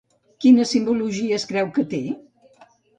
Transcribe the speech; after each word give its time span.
Quina 0.45 0.65
simbologia 0.69 1.37
es 1.39 1.47
creu 1.53 1.73
que 1.79 1.87
té? 1.95 2.05